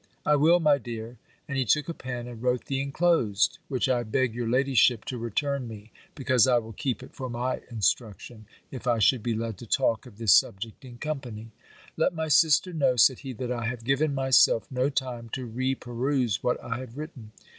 "I 0.25 0.35
will, 0.35 0.59
my 0.59 0.79
dear;" 0.79 1.17
and 1.47 1.59
he 1.59 1.63
took 1.63 1.87
a 1.87 1.93
pen, 1.93 2.27
and 2.27 2.41
wrote 2.41 2.65
the 2.65 2.81
inclosed; 2.81 3.59
which 3.67 3.87
I 3.87 4.01
beg 4.01 4.33
your 4.33 4.49
ladyship 4.49 5.05
to 5.05 5.19
return 5.19 5.67
me; 5.67 5.91
because 6.15 6.47
I 6.47 6.57
will 6.57 6.73
keep 6.73 7.03
it 7.03 7.13
for 7.13 7.29
my 7.29 7.61
instruction, 7.69 8.47
if 8.71 8.87
I 8.87 8.97
should 8.97 9.21
be 9.21 9.35
led 9.35 9.59
to 9.59 9.67
talk 9.67 10.07
of 10.07 10.17
this 10.17 10.33
subject 10.33 10.83
in 10.83 10.97
company. 10.97 11.51
"Let 11.97 12.15
my 12.15 12.29
sister 12.29 12.73
know," 12.73 12.95
said 12.95 13.19
he, 13.19 13.31
"that 13.33 13.51
I 13.51 13.65
have 13.65 13.83
given 13.83 14.15
myself 14.15 14.65
no 14.71 14.89
time 14.89 15.29
to 15.33 15.45
re 15.45 15.75
peruse 15.75 16.41
what 16.41 16.59
I 16.63 16.79
have 16.79 16.97
written. 16.97 17.31